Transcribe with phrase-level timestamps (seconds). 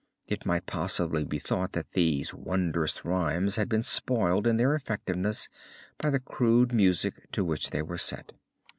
[0.27, 5.47] It might possibly be thought that these wondrous rhymes had been spoiled in their effectiveness
[5.99, 8.33] by the crude music to which they were set.